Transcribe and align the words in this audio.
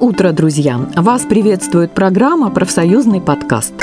утро, 0.00 0.32
друзья! 0.32 0.78
Вас 0.96 1.22
приветствует 1.22 1.92
программа 1.92 2.50
«Профсоюзный 2.50 3.20
подкаст». 3.20 3.74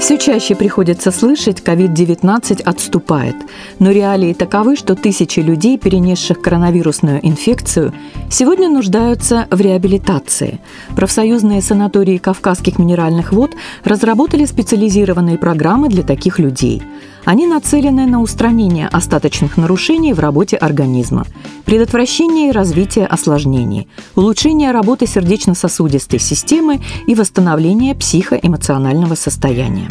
Все 0.00 0.18
чаще 0.18 0.54
приходится 0.54 1.10
слышать, 1.10 1.60
COVID-19 1.60 2.62
отступает. 2.62 3.34
Но 3.78 3.90
реалии 3.90 4.34
таковы, 4.34 4.76
что 4.76 4.94
тысячи 4.94 5.40
людей, 5.40 5.78
перенесших 5.78 6.40
коронавирусную 6.40 7.26
инфекцию, 7.26 7.92
сегодня 8.30 8.68
нуждаются 8.68 9.48
в 9.50 9.60
реабилитации. 9.60 10.60
Профсоюзные 10.94 11.62
санатории 11.62 12.18
Кавказских 12.18 12.78
минеральных 12.78 13.32
вод 13.32 13.52
разработали 13.84 14.44
специализированные 14.44 15.38
программы 15.38 15.88
для 15.88 16.02
таких 16.02 16.38
людей– 16.38 16.82
они 17.26 17.48
нацелены 17.48 18.06
на 18.06 18.22
устранение 18.22 18.86
остаточных 18.86 19.56
нарушений 19.56 20.12
в 20.12 20.20
работе 20.20 20.56
организма, 20.56 21.26
предотвращение 21.64 22.50
и 22.50 22.52
развитие 22.52 23.04
осложнений, 23.04 23.88
улучшение 24.14 24.70
работы 24.70 25.08
сердечно-сосудистой 25.08 26.20
системы 26.20 26.80
и 27.08 27.16
восстановление 27.16 27.96
психоэмоционального 27.96 29.16
состояния. 29.16 29.90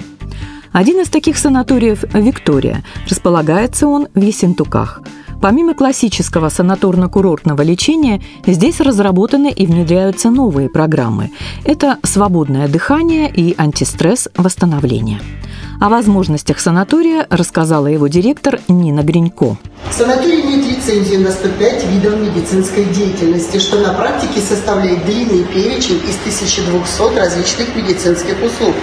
Один 0.75 0.99
из 0.99 1.07
таких 1.07 1.38
санаториев– 1.38 2.03
«Виктория». 2.13 2.83
Располагается 3.09 3.88
он 3.88 4.09
в 4.13 4.20
Ессентуках. 4.20 5.02
Помимо 5.41 5.73
классического 5.73 6.48
санаторно-курортного 6.49 7.63
лечения, 7.63 8.21
здесь 8.45 8.80
разработаны 8.80 9.52
и 9.52 9.66
внедряются 9.66 10.30
новые 10.30 10.70
программы. 10.70 11.31
Это 11.63 11.98
свободное 12.03 12.67
дыхание 12.67 13.30
и 13.30 13.53
антистресс 13.58 14.30
восстановления. 14.35 15.20
О 15.80 15.89
возможностях 15.89 16.59
санатория 16.59 17.27
рассказала 17.30 17.88
его 17.88 18.08
директор 18.08 18.59
Нина 18.67 19.02
Гринько. 19.02 19.58
Санаторий 19.91 20.41
имеет 20.41 20.66
лицензию 20.66 21.21
на 21.21 21.31
105 21.31 21.86
видов 21.88 22.20
медицинской 22.20 22.86
деятельности, 22.86 23.59
что 23.59 23.80
на 23.80 23.94
практике 23.94 24.39
составляет 24.39 25.05
длинный 25.05 25.44
перечень 25.44 26.02
из 26.08 26.17
1200 26.22 27.17
различных 27.17 27.75
медицинских 27.75 28.36
услуг. 28.44 28.73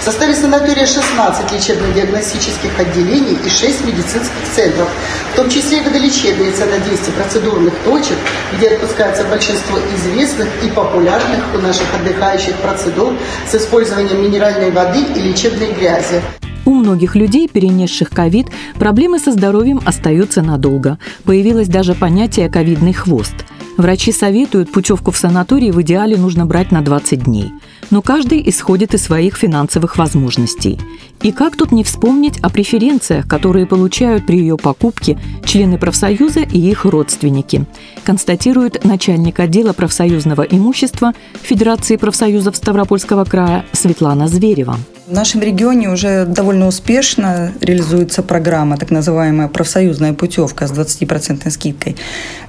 В 0.00 0.04
составе 0.04 0.34
санатория 0.34 0.86
16 0.86 1.52
лечебно-диагностических 1.52 2.78
отделений 2.78 3.36
и 3.44 3.48
6 3.48 3.84
медицинских 3.84 4.48
центров, 4.54 4.88
в 5.32 5.36
том 5.36 5.50
числе 5.50 5.78
и 5.78 5.84
водолечебные 5.98 6.50
на 6.50 6.84
200 6.84 7.10
процедурных 7.10 7.74
точек, 7.84 8.16
где 8.56 8.68
отпускается 8.68 9.24
большинство 9.24 9.78
известных 9.96 10.48
и 10.64 10.70
популярных 10.70 11.40
у 11.54 11.58
наших 11.58 11.86
отдыхающих 11.94 12.54
процедур 12.56 13.14
с 13.50 13.54
использованием 13.54 14.22
минеральной 14.22 14.70
воды 14.70 15.00
и 15.16 15.20
лечебной 15.20 15.72
грязи. 15.72 16.22
У 16.64 16.74
многих 16.74 17.16
людей, 17.16 17.48
перенесших 17.48 18.10
ковид, 18.10 18.46
проблемы 18.78 19.18
со 19.18 19.32
здоровьем 19.32 19.80
остаются 19.84 20.42
надолго. 20.42 20.98
Появилось 21.24 21.68
даже 21.68 21.94
понятие 21.94 22.48
«ковидный 22.48 22.92
хвост». 22.92 23.34
Врачи 23.76 24.12
советуют, 24.12 24.70
путевку 24.72 25.12
в 25.12 25.16
санаторий 25.16 25.70
в 25.70 25.80
идеале 25.82 26.16
нужно 26.16 26.46
брать 26.46 26.72
на 26.72 26.82
20 26.82 27.24
дней. 27.24 27.52
Но 27.90 28.02
каждый 28.02 28.46
исходит 28.48 28.94
из 28.94 29.04
своих 29.04 29.36
финансовых 29.36 29.96
возможностей. 29.96 30.78
И 31.22 31.32
как 31.32 31.56
тут 31.56 31.72
не 31.72 31.84
вспомнить 31.84 32.38
о 32.40 32.50
преференциях, 32.50 33.26
которые 33.26 33.66
получают 33.66 34.26
при 34.26 34.38
ее 34.38 34.56
покупке 34.56 35.18
члены 35.44 35.78
профсоюза 35.78 36.40
и 36.40 36.58
их 36.58 36.84
родственники, 36.84 37.64
констатирует 38.04 38.84
начальник 38.84 39.40
отдела 39.40 39.72
профсоюзного 39.72 40.42
имущества 40.42 41.14
Федерации 41.42 41.96
профсоюзов 41.96 42.56
Ставропольского 42.56 43.24
края 43.24 43.64
Светлана 43.72 44.28
Зверева. 44.28 44.78
В 45.08 45.12
нашем 45.12 45.40
регионе 45.40 45.88
уже 45.88 46.26
довольно 46.26 46.66
успешно 46.66 47.54
реализуется 47.62 48.22
программа, 48.22 48.76
так 48.76 48.90
называемая 48.90 49.48
профсоюзная 49.48 50.12
путевка 50.12 50.66
с 50.66 50.70
20% 50.70 51.48
скидкой 51.48 51.96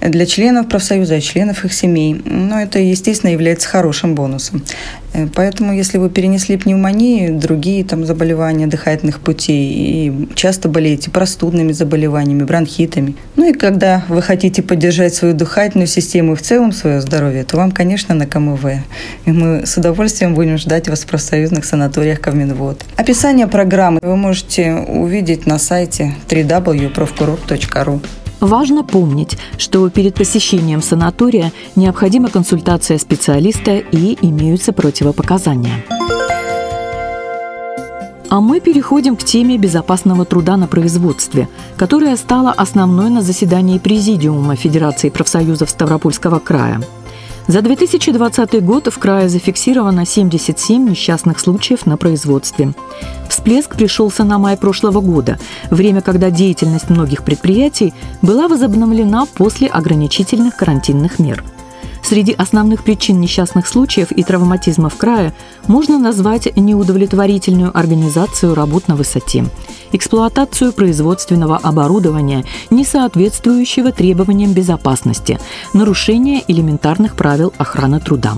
для 0.01 0.25
членов 0.25 0.67
профсоюза 0.67 1.15
и 1.15 1.21
членов 1.21 1.63
их 1.63 1.71
семей. 1.71 2.21
Но 2.25 2.59
это, 2.59 2.79
естественно, 2.79 3.31
является 3.31 3.69
хорошим 3.69 4.13
бонусом. 4.13 4.61
Поэтому, 5.33 5.73
если 5.73 5.97
вы 5.97 6.09
перенесли 6.09 6.57
пневмонию, 6.57 7.37
другие 7.37 7.83
там 7.83 8.05
заболевания 8.05 8.67
дыхательных 8.67 9.19
путей, 9.19 9.71
и 9.73 10.29
часто 10.35 10.69
болеете 10.69 11.11
простудными 11.11 11.71
заболеваниями, 11.71 12.43
бронхитами, 12.43 13.15
ну 13.35 13.49
и 13.49 13.53
когда 13.53 14.03
вы 14.09 14.21
хотите 14.21 14.61
поддержать 14.61 15.13
свою 15.13 15.33
дыхательную 15.33 15.87
систему 15.87 16.33
и 16.33 16.35
в 16.35 16.41
целом 16.41 16.71
свое 16.71 17.01
здоровье, 17.01 17.43
то 17.43 17.57
вам, 17.57 17.71
конечно, 17.71 18.15
на 18.15 18.25
КМВ. 18.25 18.65
И 19.25 19.31
мы 19.31 19.65
с 19.65 19.77
удовольствием 19.77 20.35
будем 20.35 20.57
ждать 20.57 20.89
вас 20.89 21.01
в 21.01 21.07
профсоюзных 21.07 21.65
санаториях 21.65 22.21
Ковминвод. 22.21 22.83
Описание 22.95 23.47
программы 23.47 23.99
вы 24.01 24.15
можете 24.15 24.73
увидеть 24.73 25.45
на 25.45 25.57
сайте 25.59 26.15
www.profkurort.ru. 26.27 28.01
Важно 28.39 28.83
помнить, 28.83 29.37
что 29.57 29.89
перед 29.89 30.15
посещением 30.15 30.81
санатория 30.81 31.51
необходима 31.75 32.29
консультация 32.29 32.97
специалиста 32.97 33.77
и 33.77 34.17
имеются 34.21 34.71
противопоказания. 34.71 35.83
А 38.29 38.41
мы 38.41 38.59
переходим 38.59 39.15
к 39.15 39.23
теме 39.23 39.57
безопасного 39.57 40.23
труда 40.23 40.55
на 40.55 40.67
производстве, 40.67 41.49
которая 41.77 42.15
стала 42.15 42.51
основной 42.51 43.09
на 43.09 43.23
заседании 43.23 43.79
Президиума 43.79 44.55
Федерации 44.55 45.09
профсоюзов 45.09 45.69
Ставропольского 45.69 46.39
края– 46.39 46.81
за 47.47 47.61
2020 47.61 48.63
год 48.63 48.87
в 48.87 48.97
крае 48.99 49.29
зафиксировано 49.29 50.05
77 50.05 50.89
несчастных 50.89 51.39
случаев 51.39 51.85
на 51.85 51.97
производстве. 51.97 52.73
Всплеск 53.29 53.75
пришелся 53.75 54.23
на 54.23 54.37
май 54.37 54.57
прошлого 54.57 55.01
года, 55.01 55.39
время, 55.69 56.01
когда 56.01 56.29
деятельность 56.29 56.89
многих 56.89 57.23
предприятий 57.23 57.93
была 58.21 58.47
возобновлена 58.47 59.25
после 59.25 59.67
ограничительных 59.67 60.55
карантинных 60.55 61.19
мер– 61.19 61.43
Среди 62.01 62.33
основных 62.33 62.83
причин 62.83 63.19
несчастных 63.19 63.67
случаев 63.67 64.11
и 64.11 64.23
травматизма 64.23 64.89
в 64.89 64.97
крае 64.97 65.33
можно 65.67 65.99
назвать 65.99 66.55
неудовлетворительную 66.55 67.77
организацию 67.77 68.55
работ 68.55 68.87
на 68.87 68.95
высоте, 68.95 69.45
эксплуатацию 69.91 70.73
производственного 70.73 71.57
оборудования, 71.57 72.45
не 72.69 72.83
соответствующего 72.83 73.91
требованиям 73.91 74.53
безопасности, 74.53 75.39
нарушение 75.73 76.43
элементарных 76.47 77.15
правил 77.15 77.53
охраны 77.57 77.99
труда 77.99 78.35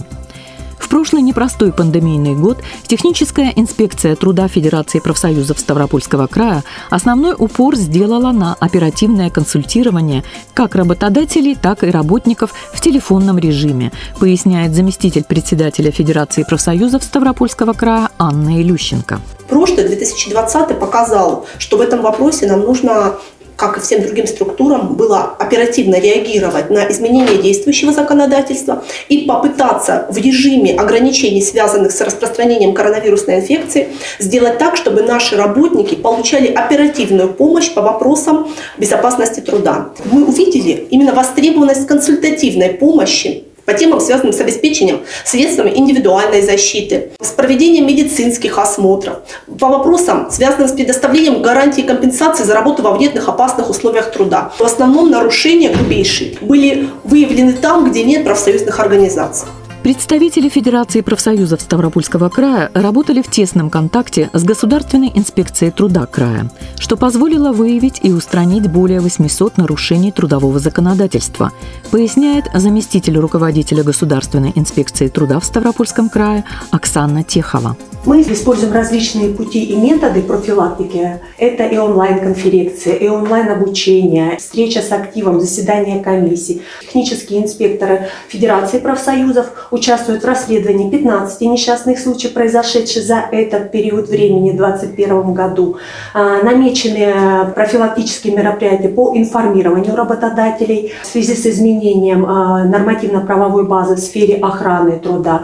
прошлый 0.92 1.22
непростой 1.22 1.72
пандемийный 1.72 2.36
год 2.36 2.62
техническая 2.86 3.54
инспекция 3.56 4.18
труда 4.18 4.50
Федерации 4.50 5.00
профсоюзов 5.00 5.58
Ставропольского 5.58 6.28
края 6.28 6.66
основной 6.90 7.34
упор 7.38 7.78
сделала 7.78 8.34
на 8.34 8.56
оперативное 8.56 9.30
консультирование 9.30 10.26
как 10.54 10.76
работодателей, 10.76 11.56
так 11.56 11.86
и 11.86 11.90
работников 11.90 12.54
в 12.74 12.82
телефонном 12.82 13.38
режиме, 13.38 13.94
поясняет 14.20 14.76
заместитель 14.76 15.24
председателя 15.24 15.92
Федерации 15.92 16.44
профсоюзов 16.44 17.04
Ставропольского 17.04 17.72
края 17.72 18.10
Анна 18.18 18.62
Илющенко. 18.62 19.22
Прошлый 19.52 19.84
2020 19.84 20.80
показал, 20.80 21.46
что 21.58 21.76
в 21.76 21.82
этом 21.82 22.02
вопросе 22.02 22.46
нам 22.48 22.62
нужно 22.62 23.18
как 23.58 23.78
и 23.78 23.82
всем 23.82 24.02
другим 24.02 24.26
структурам, 24.26 24.96
было 24.96 25.36
оперативно 25.38 26.00
реагировать 26.00 26.72
на 26.72 26.90
изменения 26.90 27.38
действующего 27.38 27.92
законодательства 27.92 28.84
и 29.08 29.20
попытаться 29.28 30.08
в 30.10 30.18
режиме 30.18 30.74
ограничений, 30.74 31.44
связанных 31.44 31.92
с 31.92 32.02
распространением 32.02 32.74
коронавирусной 32.74 33.36
инфекции, 33.36 33.90
сделать 34.18 34.58
так, 34.58 34.78
чтобы 34.78 35.04
наши 35.04 35.36
работники 35.36 35.94
получали 35.94 36.48
оперативную 36.48 37.30
помощь 37.30 37.72
по 37.72 37.82
вопросам 37.82 38.48
безопасности 38.80 39.42
труда. 39.42 39.90
Мы 40.12 40.26
увидели 40.26 40.88
именно 40.90 41.14
востребованность 41.14 41.86
консультативной 41.86 42.70
помощи 42.70 43.44
по 43.66 43.74
темам, 43.74 44.00
связанным 44.02 44.34
с 44.34 44.40
обеспечением 44.40 45.02
средствами 45.26 45.72
индивидуальной 45.76 46.42
защиты, 46.42 47.12
с 47.22 47.30
проведением 47.30 47.88
медицинских 47.88 48.58
осмотров, 48.58 49.20
по 49.60 49.68
вопросам, 49.68 50.30
связанным 50.32 50.68
с 50.68 50.72
предоставлением 50.72 51.42
гарантии 51.42 51.82
компенсации 51.82 52.44
за 52.44 52.54
работу 52.54 52.84
во 52.84 52.92
вредных 52.92 53.28
опасных 53.28 53.70
условиях 53.70 54.12
труда. 54.12 54.52
В 54.58 54.64
основном 54.64 55.12
нарушения 55.12 55.70
грубейшие 55.70 56.38
были 56.42 56.90
выявлены 57.04 57.54
там, 57.54 57.90
где 57.90 58.04
нет 58.04 58.24
профсоюзных 58.24 58.80
организаций. 58.80 59.48
Представители 59.84 60.48
Федерации 60.48 61.02
профсоюзов 61.02 61.60
Ставропольского 61.60 62.30
края 62.30 62.70
работали 62.76 63.24
в 63.24 63.32
тесном 63.32 63.72
контакте 63.72 64.30
с 64.32 64.44
Государственной 64.44 65.12
инспекцией 65.16 65.72
труда 65.72 66.06
края, 66.06 66.52
что 66.78 66.98
позволило 66.98 67.52
выявить 67.52 68.00
и 68.04 68.12
устранить 68.12 68.70
более 68.70 69.00
800 69.00 69.58
нарушений 69.58 70.12
трудового 70.12 70.60
законодательства, 70.60 71.52
поясняет 71.90 72.46
заместитель 72.54 73.18
руководителя 73.18 73.84
Государственной 73.84 74.52
инспекции 74.54 75.08
труда 75.08 75.40
в 75.40 75.46
Ставропольском 75.46 76.10
крае 76.10 76.44
Оксана 76.70 77.24
Техова. 77.24 77.76
Мы 78.04 78.22
используем 78.24 78.74
различные 78.74 79.30
пути 79.30 79.64
и 79.64 79.76
методы 79.76 80.24
профилактики. 80.24 81.20
Это 81.38 81.66
и 81.66 81.78
онлайн-конференции, 81.78 82.96
и 82.96 83.08
онлайн-обучение, 83.08 84.38
встреча 84.38 84.82
с 84.82 84.92
активом, 84.92 85.40
заседание 85.40 86.04
комиссий. 86.04 86.64
Технические 86.82 87.44
инспекторы 87.44 88.08
Федерации 88.28 88.80
профсоюзов 88.80 89.68
участвуют 89.70 90.24
в 90.24 90.26
расследовании 90.26 90.90
15 90.90 91.42
несчастных 91.42 92.00
случаев, 92.00 92.34
произошедших 92.34 93.04
за 93.04 93.24
этот 93.32 93.72
период 93.72 94.10
времени 94.10 94.50
в 94.50 94.58
2021 94.58 95.34
году. 95.36 95.78
А, 96.16 96.42
намечены 96.42 97.52
профилактические 97.54 98.36
мероприятия 98.36 98.90
по 98.90 99.16
информированию 99.16 99.96
работодателей 99.96 100.92
в 101.04 101.06
связи 101.06 101.36
с 101.36 101.46
изменением 101.46 102.26
а, 102.26 102.64
нормативно-правовой 102.64 103.68
базы 103.68 103.94
в 103.96 104.00
сфере 104.00 104.38
охраны 104.38 104.98
труда. 104.98 105.44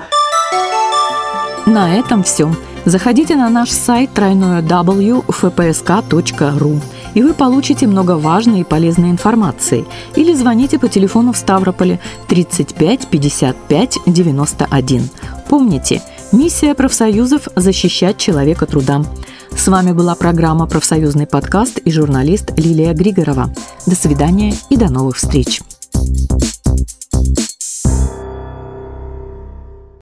На 1.67 1.95
этом 1.95 2.23
все. 2.23 2.51
Заходите 2.85 3.35
на 3.35 3.49
наш 3.49 3.71
сайт 3.71 4.13
тройное 4.13 4.61
www.fpsk.ru 4.61 6.81
и 7.13 7.21
вы 7.21 7.33
получите 7.33 7.87
много 7.87 8.11
важной 8.11 8.61
и 8.61 8.63
полезной 8.63 9.09
информации. 9.09 9.85
Или 10.15 10.33
звоните 10.33 10.79
по 10.79 10.87
телефону 10.87 11.33
в 11.33 11.37
Ставрополе 11.37 11.99
35 12.29 13.07
55 13.07 13.97
91. 14.05 15.09
Помните, 15.49 16.01
миссия 16.31 16.73
профсоюзов– 16.73 17.49
защищать 17.55 18.17
человека 18.17 18.65
труда. 18.65 19.03
С 19.51 19.67
вами 19.67 19.91
была 19.91 20.15
программа 20.15 20.67
«Профсоюзный 20.67 21.27
подкаст» 21.27 21.79
и 21.79 21.91
журналист 21.91 22.57
Лилия 22.57 22.93
Григорова. 22.93 23.53
До 23.85 23.95
свидания 23.95 24.53
и 24.69 24.77
до 24.77 24.89
новых 24.89 25.17
встреч. 25.17 25.61